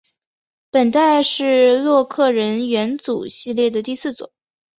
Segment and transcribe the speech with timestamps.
[0.71, 4.31] 本代是洛克人元祖系列的第四作。